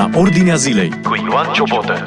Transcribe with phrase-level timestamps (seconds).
[0.00, 2.04] la Ordinea Zilei cu Ioan Ciobotă.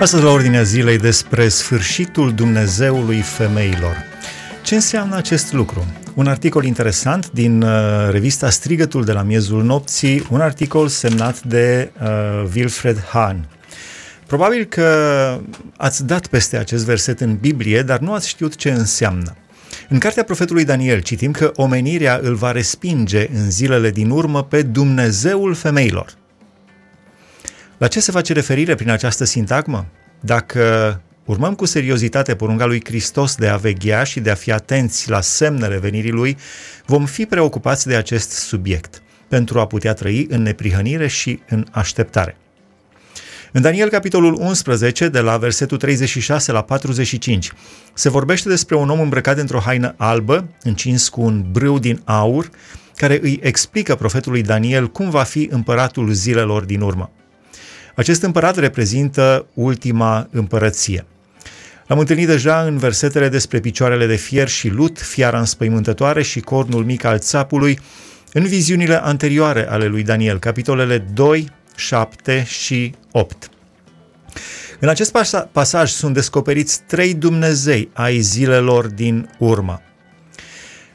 [0.00, 3.96] Astăzi la Ordinea Zilei despre sfârșitul Dumnezeului femeilor.
[4.62, 5.84] Ce înseamnă acest lucru?
[6.14, 7.70] Un articol interesant din uh,
[8.10, 12.08] revista Strigătul de la miezul nopții, un articol semnat de uh,
[12.54, 13.48] Wilfred Hahn.
[14.26, 15.40] Probabil că
[15.76, 19.36] ați dat peste acest verset în Biblie, dar nu ați știut ce înseamnă.
[19.88, 24.62] În cartea profetului Daniel citim că omenirea îl va respinge în zilele din urmă pe
[24.62, 26.12] Dumnezeul femeilor.
[27.78, 29.86] La ce se face referire prin această sintagmă?
[30.20, 35.10] Dacă urmăm cu seriozitate porunca lui Hristos de a veghea și de a fi atenți
[35.10, 36.36] la semnele venirii lui,
[36.86, 42.36] vom fi preocupați de acest subiect pentru a putea trăi în neprihănire și în așteptare.
[43.56, 47.52] În Daniel, capitolul 11, de la versetul 36 la 45,
[47.92, 52.50] se vorbește despre un om îmbrăcat într-o haină albă, încins cu un brâu din aur,
[52.96, 57.10] care îi explică profetului Daniel cum va fi împăratul zilelor din urmă.
[57.94, 61.06] Acest împărat reprezintă ultima împărăție.
[61.86, 66.84] L-am întâlnit deja în versetele despre picioarele de fier și lut, fiara înspăimântătoare și cornul
[66.84, 67.78] mic al țapului,
[68.32, 73.48] în viziunile anterioare ale lui Daniel, capitolele 2, 7 și 8.
[74.80, 75.16] În acest
[75.52, 79.82] pasaj sunt descoperiți trei Dumnezei ai zilelor din urmă.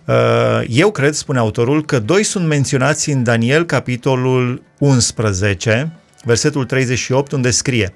[0.05, 5.91] Uh, eu cred, spune autorul, că doi sunt menționați în Daniel, capitolul 11,
[6.23, 7.93] versetul 38, unde scrie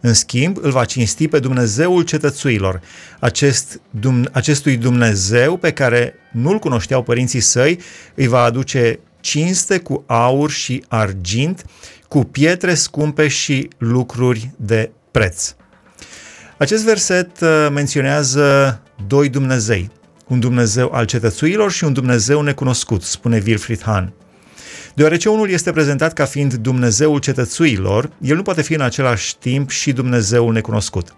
[0.00, 2.80] În schimb, îl va cinsti pe Dumnezeul cetățuilor,
[3.20, 7.80] acest, dum, acestui Dumnezeu pe care nu-l cunoșteau părinții săi,
[8.14, 11.64] îi va aduce cinste cu aur și argint,
[12.08, 15.54] cu pietre scumpe și lucruri de preț.
[16.58, 19.90] Acest verset uh, menționează doi Dumnezei,
[20.26, 24.12] un Dumnezeu al cetățuilor și un Dumnezeu necunoscut, spune Wilfried Hahn.
[24.94, 29.70] Deoarece unul este prezentat ca fiind Dumnezeul cetățuilor, el nu poate fi în același timp
[29.70, 31.14] și Dumnezeul necunoscut.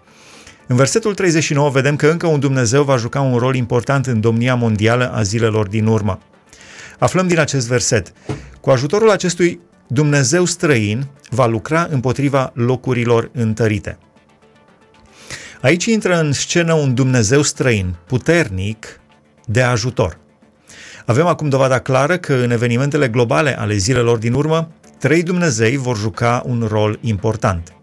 [0.67, 4.55] În versetul 39 vedem că încă un Dumnezeu va juca un rol important în domnia
[4.55, 6.19] mondială a zilelor din urmă.
[6.99, 8.13] Aflăm din acest verset.
[8.61, 9.59] Cu ajutorul acestui
[9.93, 13.97] Dumnezeu străin va lucra împotriva locurilor întărite.
[15.61, 18.99] Aici intră în scenă un Dumnezeu străin, puternic,
[19.45, 20.17] de ajutor.
[21.05, 25.97] Avem acum dovada clară că în evenimentele globale ale zilelor din urmă, trei Dumnezei vor
[25.97, 27.73] juca un rol important.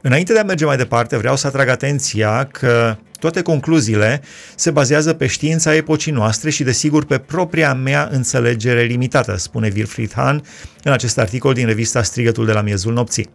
[0.00, 4.22] Înainte de a merge mai departe, vreau să atrag atenția că toate concluziile
[4.54, 10.12] se bazează pe știința epocii noastre și, desigur, pe propria mea înțelegere limitată, spune Wilfried
[10.12, 10.44] Hahn
[10.82, 13.30] în acest articol din revista Strigătul de la miezul nopții.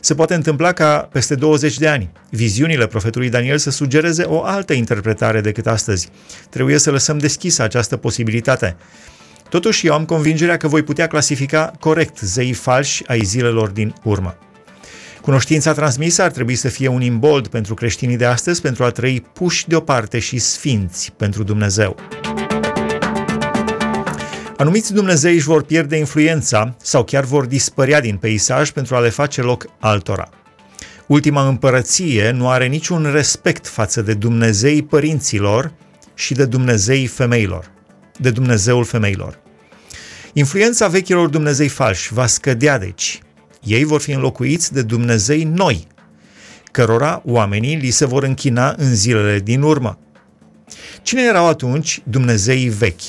[0.00, 4.72] Se poate întâmpla ca peste 20 de ani viziunile profetului Daniel să sugereze o altă
[4.72, 6.08] interpretare decât astăzi.
[6.50, 8.76] Trebuie să lăsăm deschisă această posibilitate.
[9.48, 14.38] Totuși, eu am convingerea că voi putea clasifica corect zeii falși ai zilelor din urmă.
[15.26, 19.20] Cunoștința transmisă ar trebui să fie un imbold pentru creștinii de astăzi pentru a trăi
[19.32, 21.96] puși deoparte și sfinți pentru Dumnezeu.
[24.56, 29.08] Anumiți Dumnezei își vor pierde influența sau chiar vor dispărea din peisaj pentru a le
[29.08, 30.28] face loc altora.
[31.06, 35.72] Ultima împărăție nu are niciun respect față de Dumnezei părinților
[36.14, 37.70] și de Dumnezei femeilor,
[38.18, 39.38] de Dumnezeul femeilor.
[40.32, 43.20] Influența vechilor Dumnezei falși va scădea deci.
[43.66, 45.86] Ei vor fi înlocuiți de Dumnezei noi,
[46.72, 49.98] cărora oamenii li se vor închina în zilele din urmă.
[51.02, 53.00] Cine erau atunci Dumnezeii vechi?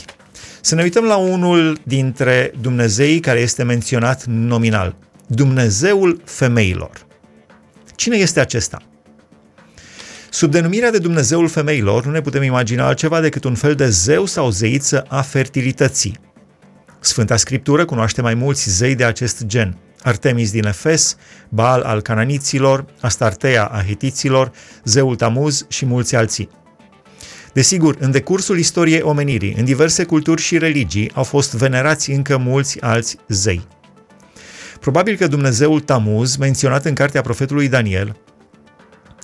[0.62, 4.96] Să ne uităm la unul dintre Dumnezeii care este menționat nominal,
[5.28, 7.06] Dumnezeul femeilor.
[7.96, 8.82] Cine este acesta?
[10.30, 14.26] Sub denumirea de Dumnezeul femeilor nu ne putem imagina altceva decât un fel de zeu
[14.26, 16.20] sau zeiță a fertilității.
[17.00, 19.78] Sfânta Scriptură cunoaște mai mulți zei de acest gen.
[20.02, 21.16] Artemis din Efes,
[21.50, 24.52] Baal al cananiților, Astartea a hetiților,
[24.84, 26.50] zeul Tamuz și mulți alții.
[27.54, 32.82] Desigur, în decursul istoriei omenirii, în diverse culturi și religii, au fost venerați încă mulți
[32.82, 33.68] alți zei.
[34.80, 38.16] Probabil că Dumnezeul Tamuz, menționat în cartea profetului Daniel,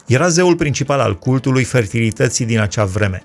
[0.07, 3.23] era zeul principal al cultului fertilității din acea vreme.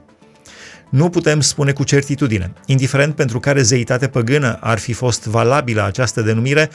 [0.90, 6.22] Nu putem spune cu certitudine, indiferent pentru care zeitate păgână ar fi fost valabilă această
[6.22, 6.70] denumire,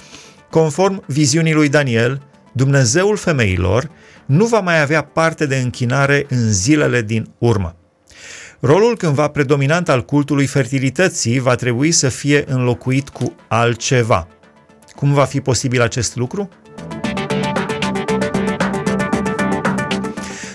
[0.49, 2.21] conform viziunii lui Daniel,
[2.51, 3.89] Dumnezeul femeilor
[4.25, 7.75] nu va mai avea parte de închinare în zilele din urmă.
[8.59, 14.27] Rolul cândva predominant al cultului fertilității va trebui să fie înlocuit cu altceva.
[14.95, 16.49] Cum va fi posibil acest lucru?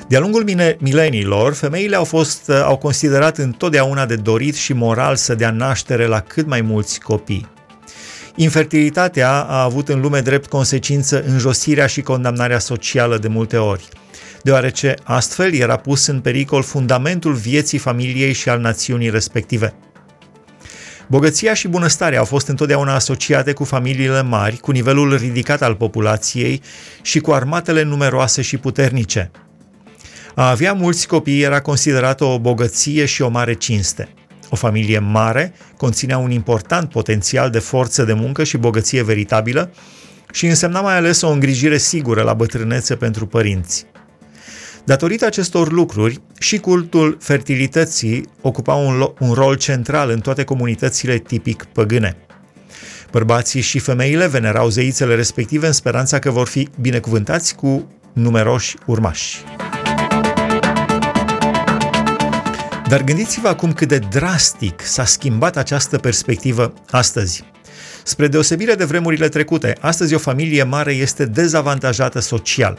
[0.09, 0.45] De-a lungul
[0.79, 6.21] mileniilor, femeile au, fost, au considerat întotdeauna de dorit și moral să dea naștere la
[6.21, 7.49] cât mai mulți copii.
[8.35, 13.89] Infertilitatea a avut în lume drept consecință înjosirea și condamnarea socială de multe ori,
[14.43, 19.75] deoarece astfel era pus în pericol fundamentul vieții familiei și al națiunii respective.
[21.07, 26.63] Bogăția și bunăstarea au fost întotdeauna asociate cu familiile mari, cu nivelul ridicat al populației
[27.03, 29.31] și cu armatele numeroase și puternice.
[30.39, 34.09] A avea mulți copii era considerată o bogăție și o mare cinste.
[34.51, 39.71] O familie mare conținea un important potențial de forță de muncă și bogăție veritabilă
[40.33, 43.87] și însemna mai ales o îngrijire sigură la bătrânețe pentru părinți.
[44.85, 51.19] Datorită acestor lucruri, și cultul fertilității ocupa un, lo- un rol central în toate comunitățile
[51.19, 52.17] tipic păgâne.
[53.11, 59.45] Bărbații și femeile venerau zeițele respective în speranța că vor fi binecuvântați cu numeroși urmași.
[62.89, 67.45] Dar gândiți-vă acum cât de drastic s-a schimbat această perspectivă astăzi.
[68.05, 72.79] Spre deosebire de vremurile trecute, astăzi o familie mare este dezavantajată social.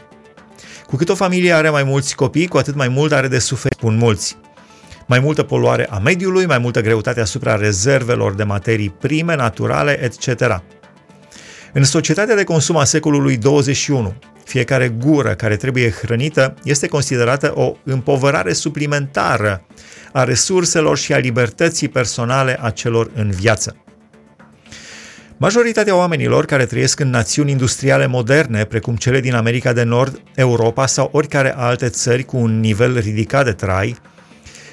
[0.86, 3.78] Cu cât o familie are mai mulți copii, cu atât mai mult are de suferit,
[3.78, 4.36] spun mulți.
[5.06, 10.62] Mai multă poluare a mediului, mai multă greutate asupra rezervelor de materii prime, naturale, etc.
[11.72, 14.14] În societatea de consum a secolului 21,
[14.44, 19.64] fiecare gură care trebuie hrănită este considerată o împovărare suplimentară
[20.12, 23.76] a resurselor și a libertății personale a celor în viață.
[25.36, 30.86] Majoritatea oamenilor care trăiesc în națiuni industriale moderne, precum cele din America de Nord, Europa
[30.86, 33.96] sau oricare alte țări cu un nivel ridicat de trai,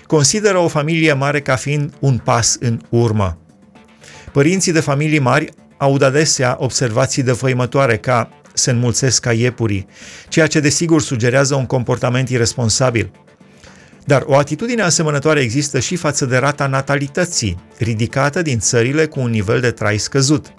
[0.08, 3.38] consideră o familie mare ca fiind un pas în urmă.
[4.32, 9.88] Părinții de familii mari aud adesea observații defăimătoare ca se înmulțesc ca iepurii,
[10.30, 13.12] ceea ce desigur sugerează un comportament irresponsabil–
[14.08, 19.30] dar o atitudine asemănătoare există și față de rata natalității, ridicată din țările cu un
[19.30, 20.54] nivel de trai scăzut.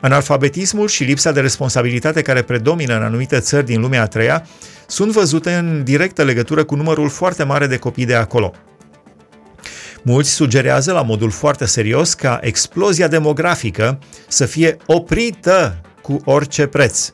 [0.00, 4.46] Analfabetismul și lipsa de responsabilitate care predomină în anumite țări din lumea a treia
[4.86, 8.52] sunt văzute în directă legătură cu numărul foarte mare de copii de acolo.
[10.02, 17.10] Mulți sugerează la modul foarte serios ca explozia demografică să fie oprită cu orice preț.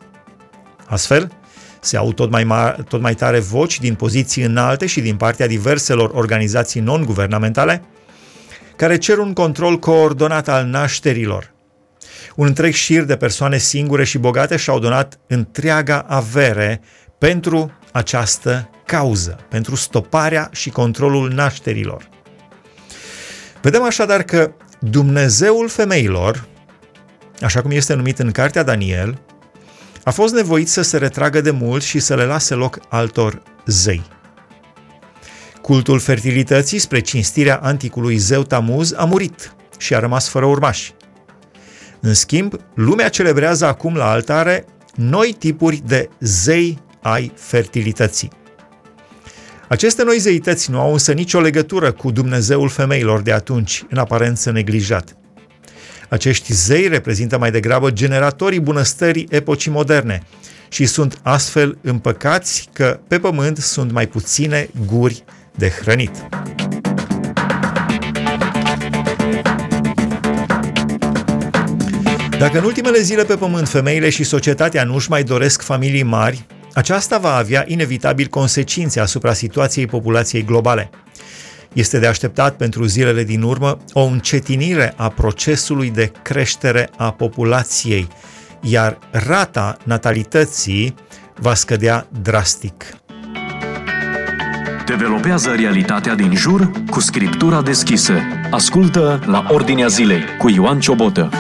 [0.86, 1.41] Astfel,
[1.84, 5.46] se au tot mai, mar- tot mai tare voci din poziții înalte și din partea
[5.46, 7.82] diverselor organizații non-guvernamentale
[8.76, 11.52] care cer un control coordonat al nașterilor.
[12.36, 16.80] Un întreg șir de persoane singure și bogate și-au donat întreaga avere
[17.18, 22.08] pentru această cauză, pentru stoparea și controlul nașterilor.
[23.62, 26.46] Vedem așadar că Dumnezeul femeilor,
[27.40, 29.20] așa cum este numit în Cartea Daniel,
[30.04, 34.02] a fost nevoit să se retragă de mult și să le lase loc altor zei.
[35.60, 40.94] Cultul fertilității spre cinstirea anticului zeu Tamuz a murit și a rămas fără urmași.
[42.00, 44.64] În schimb, lumea celebrează acum la altare
[44.94, 48.30] noi tipuri de zei ai fertilității.
[49.68, 54.50] Aceste noi zeități nu au însă nicio legătură cu Dumnezeul femeilor de atunci, în aparență
[54.50, 55.16] neglijat.
[56.12, 60.22] Acești zei reprezintă mai degrabă generatorii bunăstării epocii moderne
[60.68, 65.24] și sunt astfel împăcați că pe pământ sunt mai puține guri
[65.56, 66.10] de hrănit.
[72.38, 77.18] Dacă în ultimele zile pe pământ femeile și societatea nu-și mai doresc familii mari, aceasta
[77.18, 80.90] va avea inevitabil consecințe asupra situației populației globale.
[81.72, 88.08] Este de așteptat pentru zilele din urmă o încetinire a procesului de creștere a populației,
[88.60, 90.94] iar rata natalității
[91.40, 92.84] va scădea drastic.
[94.86, 98.14] Developează realitatea din jur cu scriptura deschisă.
[98.50, 101.30] Ascultă la Ordinea Zilei cu Ioan Ciobotă.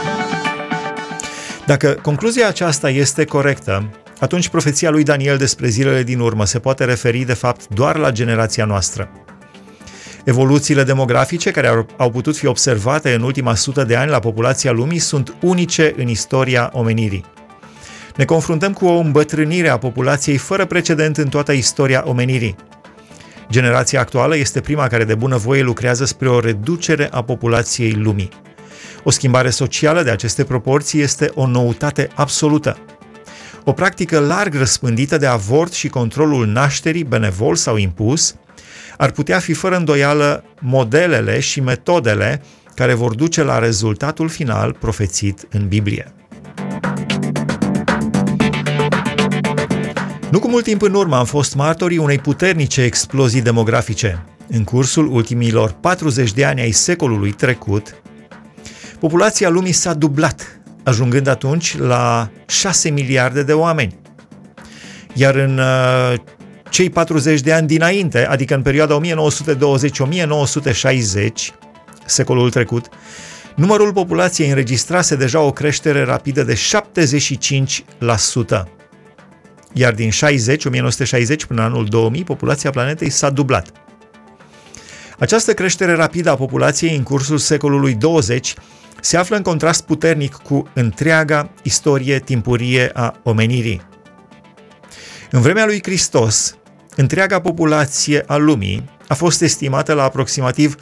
[1.66, 6.84] Dacă concluzia aceasta este corectă, atunci profeția lui Daniel despre zilele din urmă se poate
[6.84, 9.10] referi de fapt doar la generația noastră.
[10.24, 14.72] Evoluțiile demografice care au, au putut fi observate în ultima sută de ani la populația
[14.72, 17.24] lumii sunt unice în istoria omenirii.
[18.16, 22.56] Ne confruntăm cu o îmbătrânire a populației fără precedent în toată istoria omenirii.
[23.50, 28.28] Generația actuală este prima care de bunăvoie lucrează spre o reducere a populației lumii.
[29.04, 32.78] O schimbare socială de aceste proporții este o noutate absolută.
[33.64, 38.34] O practică larg răspândită de avort și controlul nașterii, benevol sau impus,
[39.02, 42.42] ar putea fi fără îndoială modelele și metodele
[42.74, 46.12] care vor duce la rezultatul final profețit în Biblie.
[50.30, 54.24] Nu cu mult timp în urmă am fost martorii unei puternice explozii demografice.
[54.48, 58.02] În cursul ultimilor 40 de ani ai secolului trecut,
[58.98, 63.98] populația lumii s-a dublat, ajungând atunci la 6 miliarde de oameni.
[65.14, 66.14] Iar în uh,
[66.72, 69.04] cei 40 de ani dinainte, adică în perioada 1920-1960,
[72.06, 72.88] secolul trecut,
[73.56, 76.58] numărul populației înregistrase deja o creștere rapidă de 75%.
[79.72, 83.72] Iar din 60, 1960 până anul 2000, populația planetei s-a dublat.
[85.18, 88.54] Această creștere rapidă a populației în cursul secolului 20
[89.00, 93.82] se află în contrast puternic cu întreaga istorie timpurie a omenirii.
[95.30, 96.56] În vremea lui Hristos,
[96.96, 100.74] întreaga populație a lumii a fost estimată la aproximativ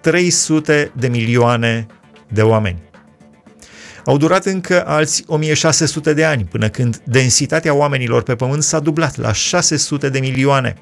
[0.00, 1.86] 300 de milioane
[2.28, 2.82] de oameni.
[4.04, 9.16] Au durat încă alți 1600 de ani până când densitatea oamenilor pe pământ s-a dublat
[9.16, 10.74] la 600 de milioane.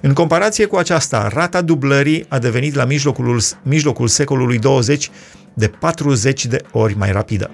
[0.00, 5.10] În comparație cu aceasta, rata dublării a devenit la mijlocul, mijlocul secolului 20
[5.54, 7.50] de 40 de ori mai rapidă.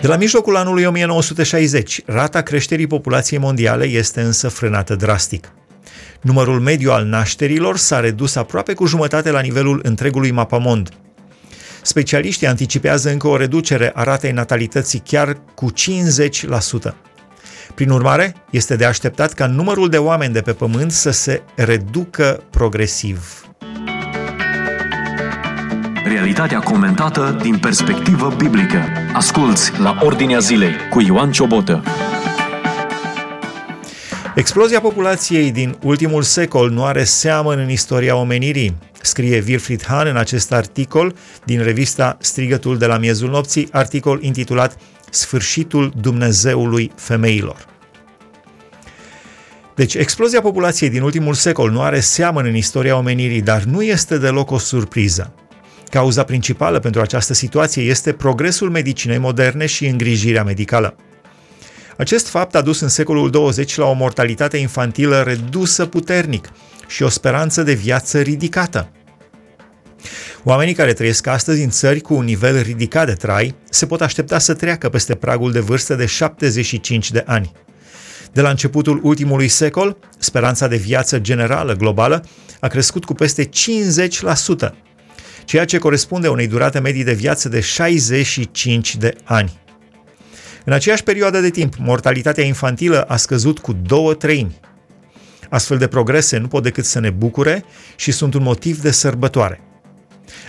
[0.00, 5.52] De la mijlocul anului 1960, rata creșterii populației mondiale este însă frânată drastic.
[6.20, 10.88] Numărul mediu al nașterilor s-a redus aproape cu jumătate la nivelul întregului mapamond.
[11.82, 16.94] Specialiștii anticipează încă o reducere a ratei natalității chiar cu 50%.
[17.74, 22.42] Prin urmare, este de așteptat ca numărul de oameni de pe pământ să se reducă
[22.50, 23.49] progresiv.
[26.10, 28.82] Realitatea comentată din perspectivă biblică.
[29.12, 31.82] Asculți la Ordinea Zilei cu Ioan Ciobotă.
[34.34, 40.16] Explozia populației din ultimul secol nu are seamăn în istoria omenirii, scrie Wilfried Hahn în
[40.16, 41.14] acest articol
[41.44, 44.76] din revista Strigătul de la miezul nopții, articol intitulat
[45.10, 47.66] Sfârșitul Dumnezeului femeilor.
[49.74, 54.18] Deci, explozia populației din ultimul secol nu are seamăn în istoria omenirii, dar nu este
[54.18, 55.34] deloc o surpriză.
[55.90, 60.96] Cauza principală pentru această situație este progresul medicinei moderne și îngrijirea medicală.
[61.96, 66.48] Acest fapt a dus în secolul 20 la o mortalitate infantilă redusă puternic
[66.86, 68.90] și o speranță de viață ridicată.
[70.44, 74.38] Oamenii care trăiesc astăzi în țări cu un nivel ridicat de trai se pot aștepta
[74.38, 77.52] să treacă peste pragul de vârstă de 75 de ani.
[78.32, 82.24] De la începutul ultimului secol, speranța de viață generală globală
[82.60, 83.48] a crescut cu peste 50%,
[85.50, 89.60] ceea ce corespunde unei durate medii de viață de 65 de ani.
[90.64, 94.60] În aceeași perioadă de timp, mortalitatea infantilă a scăzut cu două treimi.
[95.48, 97.64] Astfel de progrese nu pot decât să ne bucure
[97.96, 99.60] și sunt un motiv de sărbătoare.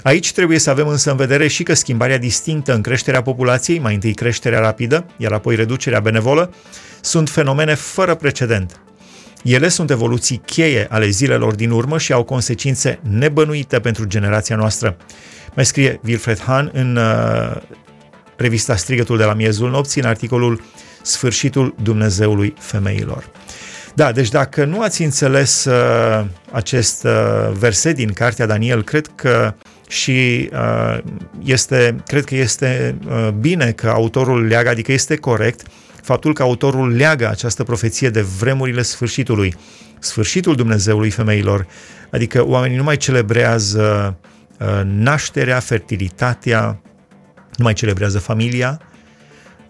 [0.03, 3.93] Aici trebuie să avem însă în vedere și că schimbarea distinctă în creșterea populației, mai
[3.93, 6.53] întâi creșterea rapidă, iar apoi reducerea benevolă,
[7.01, 8.81] sunt fenomene fără precedent.
[9.43, 14.97] Ele sunt evoluții cheie ale zilelor din urmă și au consecințe nebănuite pentru generația noastră.
[15.55, 17.61] Mai scrie Wilfred Hahn în uh,
[18.35, 20.61] revista Strigătul de la miezul nopții, în articolul
[21.01, 23.29] Sfârșitul Dumnezeului femeilor.
[23.93, 29.53] Da, deci dacă nu ați înțeles uh, acest uh, verset din cartea Daniel, cred că
[29.87, 30.97] și uh,
[31.43, 35.67] este, cred că este uh, bine că autorul leagă, adică este corect
[36.01, 39.55] faptul că autorul leagă această profeție de vremurile sfârșitului,
[39.99, 41.67] sfârșitul Dumnezeului femeilor,
[42.11, 44.17] adică oamenii nu mai celebrează
[44.59, 46.81] uh, nașterea, fertilitatea,
[47.55, 48.81] nu mai celebrează familia,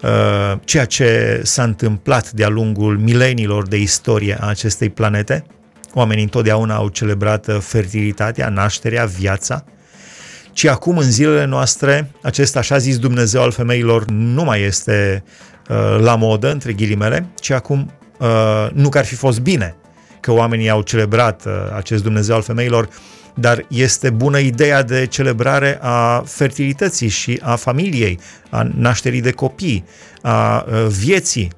[0.02, 5.46] uh, ceea ce s-a întâmplat de-a lungul milenilor de istorie a acestei planete.
[5.94, 9.64] Oamenii întotdeauna au celebrat uh, fertilitatea, nașterea, viața,
[10.54, 15.51] ci acum în zilele noastre acest așa zis Dumnezeu al femeilor nu mai este uh,
[16.00, 19.76] la modă, între ghilimele, ci acum uh, nu că ar fi fost bine
[20.20, 22.90] că oamenii au celebrat uh, acest Dumnezeu al femeilor,
[23.34, 29.86] dar este bună ideea de celebrare a fertilității și a familiei, a nașterii de copii,
[30.22, 31.52] a uh, vieții.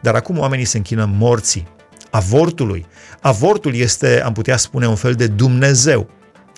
[0.00, 1.66] Dar acum oamenii se închină morții,
[2.10, 2.86] avortului.
[3.20, 6.10] Avortul este, am putea spune, un fel de Dumnezeu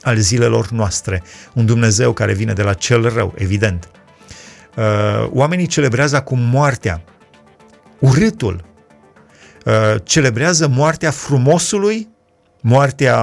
[0.03, 1.23] al zilelor noastre,
[1.55, 3.91] un Dumnezeu care vine de la cel rău, evident.
[4.77, 7.03] Uh, oamenii celebrează acum moartea,
[7.99, 8.65] urâtul,
[9.65, 12.09] uh, celebrează moartea frumosului,
[12.61, 13.17] moartea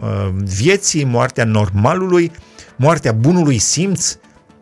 [0.00, 2.30] uh, vieții, moartea normalului,
[2.76, 4.16] moartea bunului simț,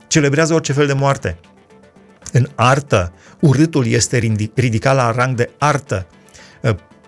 [0.07, 1.39] celebrează orice fel de moarte.
[2.33, 4.17] În artă, urâtul este
[4.55, 6.07] ridicat la rang de artă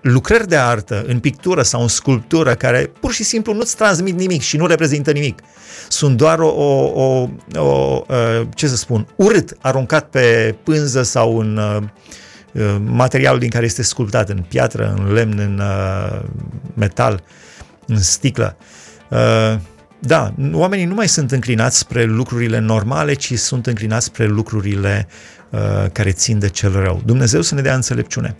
[0.06, 4.42] lucrări de artă în pictură sau în sculptură care pur și simplu nu-ți transmit nimic
[4.42, 5.40] și nu reprezintă nimic.
[5.88, 7.28] Sunt doar o, o, o,
[7.60, 11.82] o uh, ce să spun, urât aruncat pe pânză sau în, uh,
[12.52, 16.20] uh, materialul din care este sculptat, în piatră, în lemn, în uh,
[16.74, 17.22] metal,
[17.86, 18.56] în sticlă.
[19.10, 19.56] Uh,
[19.98, 25.08] da, oamenii nu mai sunt înclinați spre lucrurile normale, ci sunt înclinați spre lucrurile
[25.50, 25.60] uh,
[25.92, 27.02] care țin de cel rău.
[27.04, 28.36] Dumnezeu să ne dea înțelepciune.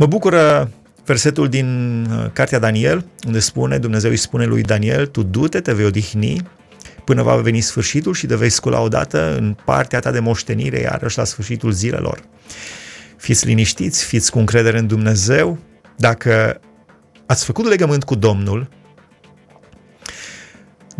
[0.00, 0.70] Mă bucură
[1.04, 1.66] versetul din
[2.10, 6.48] uh, Cartea Daniel, unde spune, Dumnezeu îi spune lui Daniel, tu du-te, te vei odihni,
[7.04, 11.18] până va veni sfârșitul și te vei scula odată în partea ta de moștenire, iarăși
[11.18, 12.20] la sfârșitul zilelor.
[13.16, 15.58] Fiți liniștiți, fiți cu încredere în Dumnezeu.
[15.96, 16.60] Dacă
[17.26, 18.68] ați făcut legământ cu Domnul,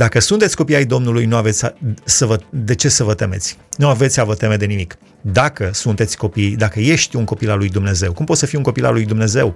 [0.01, 1.65] dacă sunteți copii ai Domnului, nu aveți
[2.05, 3.59] să vă, de ce să vă temeți?
[3.77, 4.99] Nu aveți a vă teme de nimic.
[5.21, 8.65] Dacă sunteți copii, dacă ești un copil al lui Dumnezeu, cum poți să fii un
[8.65, 9.55] copil al lui Dumnezeu?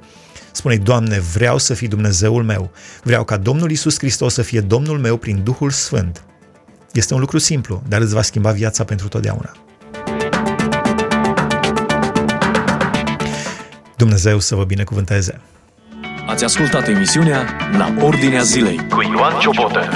[0.53, 2.71] Spune, Doamne, vreau să fii Dumnezeul meu.
[3.03, 6.25] Vreau ca Domnul Isus Hristos să fie Domnul meu prin Duhul Sfânt.
[6.93, 9.53] Este un lucru simplu, dar îți va schimba viața pentru totdeauna.
[13.97, 15.41] Dumnezeu să vă binecuvânteze!
[16.27, 19.89] Ați ascultat emisiunea La Ordinea Zilei cu Ioan Ciobotă.